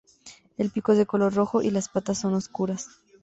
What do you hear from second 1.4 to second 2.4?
y las patas son